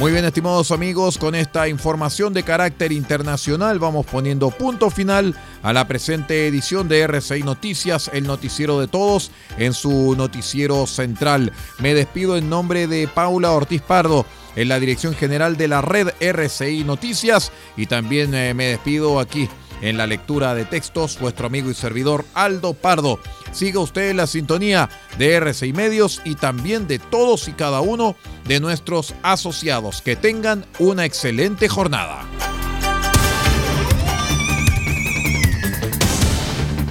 Muy 0.00 0.10
bien, 0.10 0.24
estimados 0.24 0.72
amigos, 0.72 1.16
con 1.16 1.34
esta 1.34 1.68
información 1.68 2.32
de 2.32 2.42
carácter 2.42 2.90
internacional 2.90 3.78
vamos 3.78 4.04
poniendo 4.04 4.50
punto 4.50 4.90
final 4.90 5.36
a 5.62 5.72
la 5.72 5.86
presente 5.86 6.48
edición 6.48 6.88
de 6.88 7.00
RCI 7.02 7.44
Noticias, 7.44 8.10
el 8.12 8.24
noticiero 8.26 8.80
de 8.80 8.88
todos, 8.88 9.30
en 9.58 9.72
su 9.72 10.16
noticiero 10.16 10.88
central. 10.88 11.52
Me 11.78 11.94
despido 11.94 12.36
en 12.36 12.50
nombre 12.50 12.88
de 12.88 13.06
Paula 13.06 13.52
Ortiz 13.52 13.82
Pardo 13.82 14.26
en 14.56 14.68
la 14.68 14.80
dirección 14.80 15.14
general 15.14 15.56
de 15.56 15.68
la 15.68 15.82
red 15.82 16.08
RCI 16.20 16.84
Noticias 16.84 17.52
y 17.76 17.86
también 17.86 18.34
eh, 18.34 18.54
me 18.54 18.66
despido 18.66 19.20
aquí 19.20 19.48
en 19.82 19.98
la 19.98 20.06
lectura 20.06 20.54
de 20.54 20.64
textos, 20.64 21.18
vuestro 21.20 21.46
amigo 21.46 21.70
y 21.70 21.74
servidor 21.74 22.24
Aldo 22.32 22.72
Pardo. 22.72 23.18
Siga 23.52 23.80
usted 23.80 24.10
en 24.10 24.16
la 24.16 24.26
sintonía 24.26 24.88
de 25.18 25.34
RCI 25.34 25.72
Medios 25.74 26.22
y 26.24 26.36
también 26.36 26.86
de 26.86 26.98
todos 26.98 27.48
y 27.48 27.52
cada 27.52 27.82
uno 27.82 28.16
de 28.46 28.60
nuestros 28.60 29.14
asociados. 29.22 30.00
Que 30.00 30.16
tengan 30.16 30.64
una 30.78 31.04
excelente 31.04 31.68
jornada. 31.68 32.24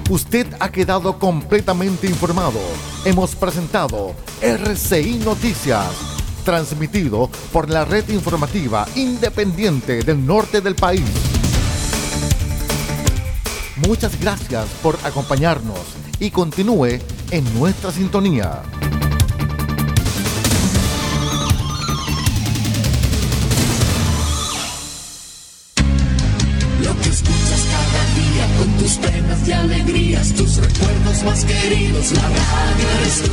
Usted 0.10 0.46
ha 0.60 0.70
quedado 0.70 1.18
completamente 1.18 2.06
informado. 2.06 2.60
Hemos 3.06 3.34
presentado 3.34 4.14
RCI 4.42 5.22
Noticias, 5.24 5.88
transmitido 6.44 7.30
por 7.54 7.70
la 7.70 7.86
red 7.86 8.10
informativa 8.10 8.86
independiente 8.96 10.04
del 10.04 10.26
norte 10.26 10.60
del 10.60 10.76
país. 10.76 11.41
Muchas 13.88 14.20
gracias 14.20 14.68
por 14.84 14.96
acompañarnos 15.04 15.80
y 16.20 16.30
continúe 16.30 17.00
en 17.32 17.60
nuestra 17.60 17.92
sintonía. 17.92 18.62
Lo 26.84 26.96
que 27.02 27.10
escuchas 27.10 27.66
cada 27.72 28.04
día 28.14 28.58
con 28.60 28.78
tus 28.78 28.92
penas 28.98 29.48
y 29.48 29.52
alegrías, 29.52 30.34
tus 30.34 30.58
recuerdos 30.58 31.24
más 31.24 31.44
queridos, 31.44 32.12
la 32.12 32.22
radio 32.22 32.88
eres 33.00 33.24
tú. 33.24 33.32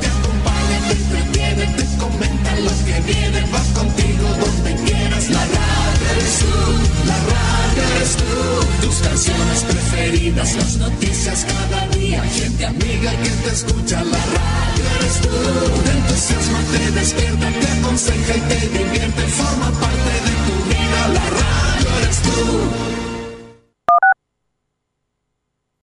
Te 0.00 0.06
acompaña, 0.06 0.78
te 0.86 0.92
entretiene, 0.92 1.66
te 1.76 1.96
comenta 1.96 2.60
lo 2.60 2.70
que 2.84 3.12
viene, 3.12 3.40
vas 3.50 3.68
contigo 3.68 4.28
donde 4.38 4.74
quieras, 4.84 5.30
la 5.30 5.44
radio 5.46 5.87
eres 6.12 6.38
tú, 6.40 7.06
la 7.06 7.18
radio 7.34 7.82
eres 7.96 8.16
tú, 8.16 8.86
tus 8.86 8.96
canciones 8.96 9.64
preferidas, 9.64 10.54
las 10.56 10.76
noticias 10.76 11.46
cada 11.46 11.86
día, 11.88 12.22
gente 12.22 12.66
amiga 12.66 13.10
que 13.22 13.30
te 13.30 13.50
escucha, 13.50 14.02
la 14.04 14.18
radio 14.18 14.84
eres 15.00 15.20
tú, 15.22 15.28
te 15.84 15.90
entusiasma, 15.90 16.60
te 16.72 16.90
despierta, 16.92 17.48
te 17.60 17.66
aconseja 17.78 18.36
y 18.36 18.40
te 18.40 18.78
divierte, 18.78 19.22
forma 19.22 19.70
parte 19.80 20.12
de 20.26 20.34
tu 20.46 20.56
vida, 20.68 21.08
la 21.14 21.26
radio 21.42 21.88
eres 22.02 22.18
tú. 22.22 22.97